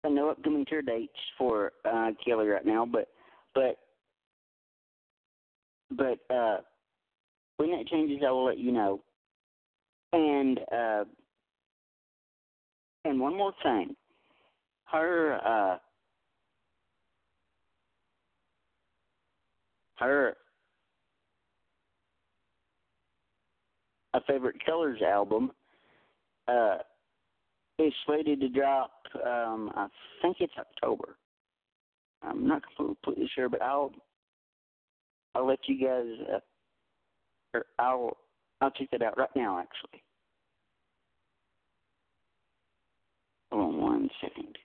no 0.08 0.30
upcoming 0.30 0.64
tour 0.68 0.82
dates 0.82 1.12
for 1.36 1.72
uh, 1.84 2.10
Kelleigh 2.24 2.46
right 2.46 2.66
now, 2.66 2.86
but 2.86 3.08
but 3.54 3.78
but 5.90 6.18
uh, 6.34 6.58
when 7.56 7.70
that 7.70 7.86
changes, 7.86 8.22
I 8.26 8.30
will 8.30 8.44
let 8.44 8.58
you 8.58 8.72
know. 8.72 9.00
And 10.12 10.60
uh, 10.72 11.04
and 13.04 13.20
one 13.20 13.36
more 13.36 13.52
thing, 13.62 13.94
her 14.86 15.38
uh, 15.44 15.78
her 19.98 20.36
a 24.14 24.20
favorite 24.22 24.56
colors 24.64 25.00
album 25.02 25.52
uh, 26.48 26.78
is 27.78 27.92
slated 28.06 28.40
to 28.40 28.48
drop. 28.48 28.92
Um, 29.14 29.70
I 29.76 29.88
think 30.22 30.38
it's 30.40 30.52
October. 30.58 31.16
I'm 32.22 32.46
not 32.46 32.62
completely 32.76 33.30
sure, 33.34 33.48
but 33.48 33.62
I'll 33.62 33.92
I'll 35.36 35.46
let 35.46 35.58
you 35.68 35.78
guys. 35.78 36.06
Uh, 36.32 36.38
or 37.52 37.66
I'll 37.78 38.16
I'll 38.62 38.70
check 38.70 38.88
that 38.92 39.02
out 39.02 39.18
right 39.18 39.28
now. 39.36 39.58
Actually, 39.58 40.02
hold 43.52 43.74
on 43.74 43.80
one 43.80 44.10
second. 44.20 44.56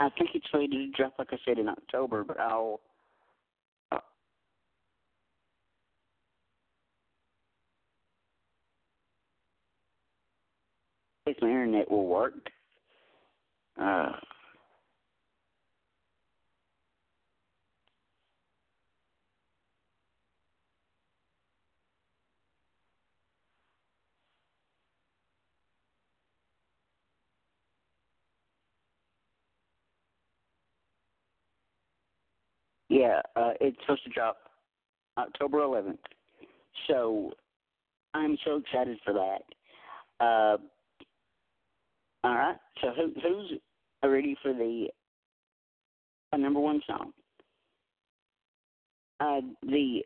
I 0.00 0.08
think 0.16 0.30
it's 0.34 0.46
slated 0.52 0.70
to 0.70 0.90
drop, 0.96 1.14
like 1.18 1.32
I 1.32 1.38
said, 1.44 1.58
in 1.58 1.68
October, 1.68 2.22
but 2.22 2.38
I'll 2.38 2.80
if 11.26 11.36
my 11.42 11.48
internet 11.48 11.90
will 11.90 12.06
work. 12.06 12.50
Uh, 13.80 14.12
yeah, 32.88 33.20
uh, 33.36 33.52
it's 33.60 33.76
supposed 33.82 34.04
to 34.04 34.10
drop 34.10 34.36
October 35.18 35.58
11th. 35.58 35.98
So 36.88 37.32
I'm 38.14 38.36
so 38.44 38.56
excited 38.56 38.98
for 39.04 39.14
that. 39.14 39.42
Uh, 40.24 40.56
All 42.24 42.34
right. 42.34 42.56
So 42.80 42.88
who, 42.96 43.12
who's 43.22 43.60
ready 44.06 44.36
for 44.42 44.52
the 44.52 44.88
uh, 46.32 46.36
number 46.36 46.60
one 46.60 46.80
song? 46.86 47.12
Uh, 49.20 49.40
the 49.62 50.02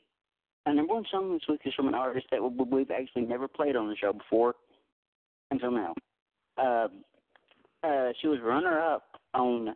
uh, 0.64 0.72
number 0.72 0.94
one 0.94 1.04
song 1.10 1.32
this 1.32 1.42
week 1.48 1.60
is 1.64 1.74
from 1.74 1.88
an 1.88 1.94
artist 1.94 2.26
that 2.30 2.40
we've 2.42 2.90
actually 2.90 3.22
never 3.22 3.48
played 3.48 3.76
on 3.76 3.88
the 3.88 3.96
show 3.96 4.12
before 4.12 4.54
until 5.50 5.70
now. 5.70 5.94
Uh, 6.56 6.88
uh, 7.84 8.12
she 8.20 8.28
was 8.28 8.38
runner 8.42 8.80
up 8.80 9.04
on 9.34 9.74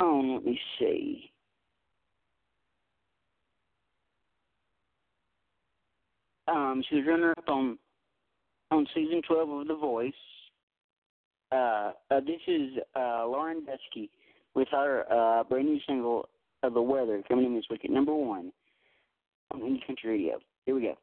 on 0.00 0.34
let 0.34 0.44
me 0.44 0.58
see. 0.78 1.30
Um, 6.48 6.82
she 6.88 6.96
was 6.96 7.04
runner 7.06 7.32
up 7.38 7.48
on 7.48 7.78
on 8.70 8.86
season 8.94 9.22
twelve 9.26 9.48
of 9.48 9.68
The 9.68 9.76
Voice. 9.76 10.12
Uh, 11.52 11.92
uh, 12.10 12.20
this 12.20 12.40
is 12.46 12.70
uh, 12.96 13.26
Lauren 13.26 13.62
Duski 13.66 14.08
with 14.54 14.68
our 14.72 15.04
uh, 15.12 15.44
brand 15.44 15.66
new 15.66 15.78
single 15.86 16.28
of 16.62 16.74
The 16.74 16.80
Weather 16.80 17.22
coming 17.28 17.44
in 17.44 17.54
this 17.54 17.64
week 17.70 17.84
at 17.84 17.90
number 17.90 18.14
one 18.14 18.52
on 19.52 19.60
Indie 19.60 19.86
Country 19.86 20.10
Radio. 20.10 20.38
Here 20.64 20.74
we 20.74 20.82
go. 20.82 20.96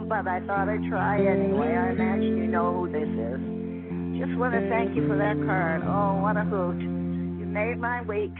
but 0.08 0.26
I 0.28 0.40
thought 0.46 0.68
I'd 0.68 0.88
try 0.88 1.18
anyway. 1.18 1.74
I 1.76 1.90
imagine 1.92 2.36
you 2.38 2.46
know 2.46 2.72
who 2.72 2.92
this 2.92 3.08
is 3.08 3.40
just 4.18 4.38
want 4.38 4.54
to 4.54 4.68
thank 4.70 4.96
you 4.96 5.06
for 5.08 5.16
that 5.16 5.36
card 5.44 5.82
oh 5.84 6.20
what 6.22 6.36
a 6.36 6.44
hoot. 6.44 6.80
you 6.80 7.46
made 7.46 7.78
my 7.78 8.00
week 8.02 8.32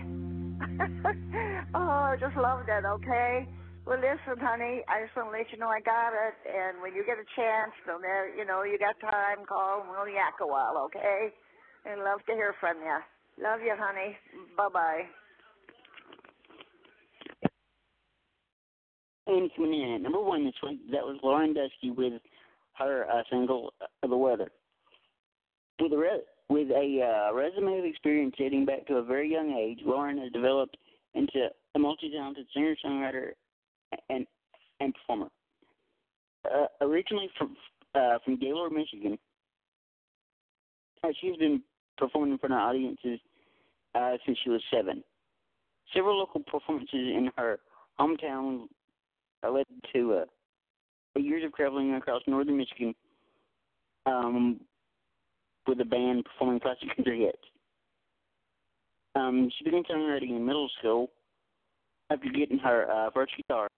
oh 1.75 2.13
I 2.13 2.17
just 2.21 2.37
love 2.37 2.61
that 2.67 2.85
okay 2.85 3.47
Well, 3.87 3.99
listen, 3.99 4.41
honey 4.41 4.83
I'll 4.89 5.09
send 5.15 5.33
later 5.33 5.57
know 5.59 5.69
I 5.69 5.81
got 5.81 6.11
it. 6.13 6.35
And 6.49 6.83
when 6.83 6.95
you 6.95 7.05
get 7.07 7.19
a 7.19 7.29
chance, 7.37 7.73
from 7.85 8.03
there, 8.03 8.35
you 8.35 8.45
know, 8.45 8.63
you 8.65 8.79
got 8.79 8.99
time, 9.01 9.47
call 9.47 9.83
and 9.83 9.91
we'll 9.91 10.09
yak 10.09 10.35
a 10.43 10.47
while, 10.47 10.77
okay? 10.91 11.31
And 11.85 12.03
love 12.03 12.19
to 12.27 12.33
hear 12.35 12.55
from 12.59 12.79
you. 12.83 12.99
Love 13.43 13.61
you, 13.63 13.75
honey. 13.79 14.17
Bye 14.57 14.69
bye. 14.73 15.03
And 19.27 19.51
coming 19.57 19.83
in 19.83 19.95
at 19.95 20.03
number 20.03 20.21
one 20.21 20.45
this 20.45 20.55
week, 20.63 20.81
that 20.93 21.03
was 21.03 21.19
Lauren 21.23 21.55
Duski 21.55 21.95
with 21.95 22.21
her 22.79 23.07
uh, 23.11 23.23
single 23.31 23.73
uh, 23.81 24.07
"The 24.07 24.17
Weather." 24.17 24.51
With 25.81 25.93
a 25.93 25.97
re- 25.97 26.23
with 26.49 26.71
a 26.71 27.29
uh, 27.31 27.35
resume 27.35 27.79
of 27.79 27.85
experience 27.85 28.35
dating 28.39 28.67
back 28.67 28.87
to 28.87 28.97
a 28.97 29.03
very 29.03 29.31
young 29.31 29.53
age, 29.53 29.81
Lauren 29.85 30.19
has 30.19 30.31
developed 30.33 30.77
into 31.15 31.49
a 31.75 31.79
multi-talented 31.79 32.47
singer-songwriter 32.55 33.31
and 34.11 34.27
and 34.81 34.95
performer. 34.95 35.29
Uh, 36.45 36.67
originally 36.81 37.29
from 37.37 37.57
uh, 37.95 38.19
from 38.25 38.39
Gaylord, 38.39 38.73
Michigan, 38.73 39.19
uh, 41.03 41.09
she's 41.21 41.37
been 41.37 41.63
performing 41.99 42.33
in 42.33 42.39
front 42.39 42.53
of 42.53 42.61
audiences 42.61 43.19
uh, 43.95 44.13
since 44.25 44.39
she 44.45 44.51
was 44.51 44.63
seven. 44.73 45.03
Several 45.95 46.19
local 46.19 46.43
performances 46.43 46.95
in 46.95 47.31
her 47.37 47.59
hometown 47.99 48.67
led 49.49 49.67
to 49.95 50.15
uh, 50.15 51.19
years 51.21 51.45
of 51.45 51.53
traveling 51.55 51.95
across 51.95 52.23
northern 52.27 52.57
Michigan 52.57 52.95
um, 54.07 54.61
with 55.67 55.81
a 55.81 55.85
band 55.85 56.25
performing 56.25 56.61
classic 56.61 56.95
country 56.95 57.21
hits. 57.21 57.39
Um, 59.15 59.51
she 59.57 59.65
began 59.65 59.83
songwriting 59.85 60.37
in 60.37 60.45
middle 60.45 60.69
school 60.79 61.11
after 62.11 62.29
getting 62.29 62.59
her 62.59 62.91
uh, 62.91 63.11
first 63.13 63.33
guitar. 63.37 63.69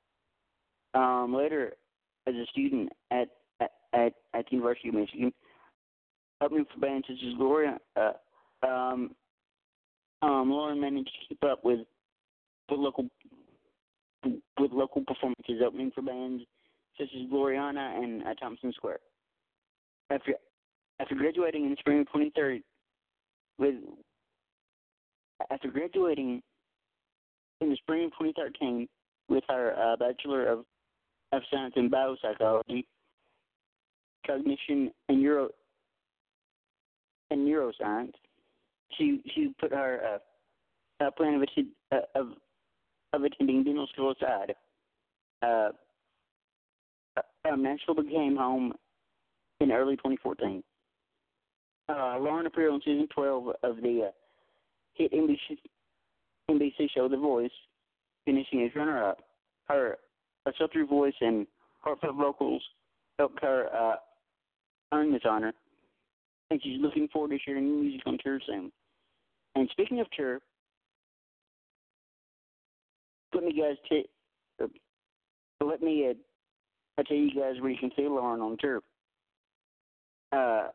Um, 0.95 1.35
later, 1.35 1.75
as 2.27 2.35
a 2.35 2.45
student 2.51 2.91
at 3.11 3.29
at 3.61 3.71
at, 3.93 4.13
the 4.33 4.45
University 4.51 4.89
of 4.89 4.95
Michigan, 4.95 5.33
opening 6.41 6.67
for 6.73 6.81
bands 6.81 7.07
such 7.07 7.19
as 7.27 7.35
Gloria, 7.37 7.79
uh, 7.97 8.67
um, 8.67 9.15
um, 10.23 10.51
Lauren 10.51 10.81
managed 10.81 11.07
to 11.07 11.29
keep 11.29 11.45
up 11.45 11.65
with 11.65 11.81
the 12.69 12.75
local 12.75 13.07
with 14.25 14.73
local 14.73 15.03
performances, 15.07 15.63
opening 15.65 15.91
for 15.95 16.03
bands 16.03 16.43
such 16.99 17.09
as 17.15 17.31
Gloriana 17.31 18.03
and 18.03 18.23
uh, 18.23 18.35
Thompson 18.35 18.73
Square. 18.73 18.99
After 20.11 20.35
after 21.01 21.15
graduating 21.15 21.65
in 21.65 21.71
the 21.71 21.77
spring 21.79 22.01
of 22.01 22.07
23rd, 22.09 22.63
with 23.59 23.77
after 25.51 25.69
graduating 25.69 26.43
in 27.61 27.71
the 27.71 27.77
spring 27.77 28.07
of 28.07 28.11
2013 28.13 28.89
with 29.29 29.45
her 29.49 29.75
uh, 29.79 29.97
Bachelor 29.97 30.47
of 30.47 30.65
of 31.33 31.43
Science 31.53 31.75
in 31.77 31.91
Biopsychology, 31.91 32.85
Cognition, 34.27 34.91
and 35.09 35.23
Neuro 35.23 35.49
and 37.31 37.47
Neuroscience, 37.47 38.15
she 38.97 39.21
she 39.35 39.53
put 39.61 39.73
her 39.73 40.19
uh, 41.01 41.11
plan 41.13 41.35
of, 41.35 41.43
uh, 41.93 41.97
of 42.19 42.29
of 43.13 43.23
attending 43.25 43.65
dental 43.65 43.87
school 43.93 44.13
aside. 44.13 44.55
Uh, 45.43 45.71
uh, 47.17 47.57
Nashville 47.57 47.95
became 47.95 48.37
home 48.37 48.73
in 49.61 49.73
early 49.73 49.97
2014. 49.97 50.63
Uh, 51.89 52.19
Lauren 52.19 52.47
appeared 52.47 52.73
on 52.73 52.81
season 52.85 53.09
12 53.15 53.49
of 53.63 53.77
the 53.77 54.09
uh, 54.09 54.11
hit 54.95 55.13
NBC, 55.13 55.59
NBC 56.51 56.91
show 56.95 57.09
The 57.09 57.17
Voice, 57.17 57.51
finishing 58.27 58.63
as 58.65 58.77
runner-up. 58.77 59.19
Her 59.69 59.99
sultry 60.57 60.87
voice 60.87 61.15
and 61.21 61.47
heartfelt 61.81 62.17
vocals 62.17 62.63
helped 63.19 63.43
her 63.43 63.69
uh, 63.75 63.97
earn 64.93 65.13
this 65.13 65.23
honor, 65.29 65.53
and 66.51 66.61
she's 66.63 66.81
looking 66.81 67.09
forward 67.09 67.31
to 67.31 67.39
sharing 67.45 67.65
new 67.65 67.83
music 67.83 68.03
on 68.07 68.19
tour 68.23 68.41
soon. 68.47 68.73
And 69.55 69.69
speaking 69.73 70.01
of 70.01 70.07
tour, 70.17 70.41
let 73.39 73.45
me 73.45 73.53
guys 73.53 73.99
let 75.61 75.83
me 75.83 76.09
uh, 76.09 76.15
I 76.99 77.03
tell 77.05 77.17
you 77.17 77.29
guys 77.29 77.61
where 77.61 77.71
you 77.71 77.79
can 77.79 77.93
see 77.97 78.03
Lauren 78.03 78.41
on 78.41 78.57
tour. 78.61 78.81
Uh, 80.33 80.69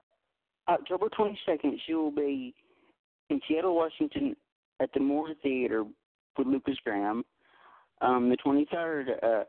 October 0.70 1.08
22nd, 1.10 1.74
she 1.86 1.94
will 1.94 2.12
be 2.12 2.56
in 3.30 3.42
Seattle, 3.48 3.76
Washington, 3.76 4.36
at 4.82 4.90
the 4.94 5.02
Moore 5.02 5.30
Theater 5.42 5.84
with 6.38 6.48
Lukas 6.48 6.78
Graham. 6.86 7.26
Um, 8.02 8.30
the 8.30 8.38
23rd, 8.38 9.24
uh, 9.24 9.44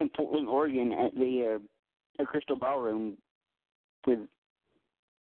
in 0.00 0.08
Portland, 0.10 0.48
Oregon, 0.48 0.92
at 0.92 1.14
the 1.14 1.58
uh, 2.20 2.24
Crystal 2.24 2.56
Ballroom 2.56 3.16
with 4.06 4.20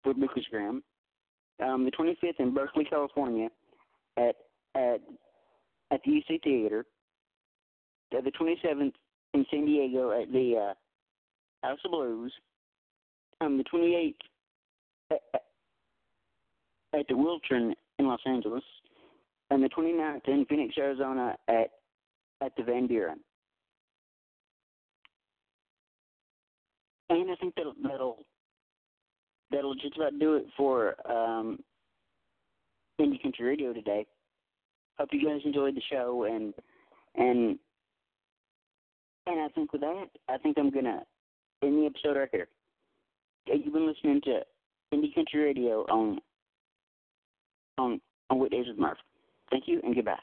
with 0.05 0.17
Lukas 0.17 0.45
Graham. 0.51 0.83
Um, 1.63 1.85
the 1.85 1.93
25th 1.93 2.41
in 2.41 2.53
Berkeley, 2.53 2.85
California, 2.85 3.49
at 4.17 4.35
at 4.75 5.01
at 5.91 6.01
the 6.05 6.11
UC 6.11 6.43
Theater. 6.43 6.85
Uh, 8.17 8.21
the 8.23 8.33
27th 8.33 8.93
in 9.35 9.47
San 9.51 9.67
Diego 9.67 10.11
at 10.11 10.33
the 10.33 10.71
uh, 10.71 11.67
House 11.67 11.79
of 11.85 11.93
Blues. 11.93 12.33
Um, 13.41 13.57
the 13.57 13.65
28th 13.65 14.15
at, 15.13 15.43
at 16.93 17.07
the 17.09 17.15
Wiltern 17.15 17.73
in 17.99 18.07
Los 18.07 18.21
Angeles, 18.27 18.65
and 19.51 19.63
the 19.63 19.69
29th 19.69 20.29
in 20.29 20.45
Phoenix, 20.47 20.75
Arizona 20.77 21.37
at 21.49 21.71
at 22.43 22.53
the 22.57 22.63
Van 22.63 22.87
Buren. 22.87 23.21
And 27.11 27.31
I 27.31 27.35
think 27.37 27.55
that'll 27.57 27.75
that'll 27.83 28.19
that'll 29.51 29.75
just 29.75 29.97
about 29.97 30.19
do 30.19 30.37
it 30.37 30.47
for 30.57 30.95
um, 31.11 31.59
Indie 33.01 33.21
Country 33.23 33.47
Radio 33.47 33.73
today. 33.73 34.07
Hope 34.99 35.09
you 35.13 35.27
guys 35.27 35.41
enjoyed 35.45 35.75
the 35.75 35.83
show 35.91 36.25
and 36.25 36.53
and 37.17 37.59
and 39.27 39.41
I 39.41 39.49
think 39.55 39.73
with 39.73 39.83
that, 39.83 40.07
I 40.29 40.39
think 40.39 40.59
I'm 40.59 40.71
gonna 40.71 41.03
end 41.63 41.83
the 41.83 41.87
episode 41.87 42.19
right 42.19 42.29
here. 42.33 42.49
You've 43.47 43.73
been 43.73 43.87
listening 43.87 44.21
to 44.23 44.41
Indie 44.95 45.15
Country 45.15 45.41
Radio 45.41 45.85
on 45.91 46.21
on 47.79 48.01
on 48.29 48.39
Weekdays 48.39 48.67
with 48.69 48.79
Murph. 48.79 48.99
Thank 49.51 49.65
you 49.67 49.81
and 49.83 49.95
goodbye. 49.95 50.19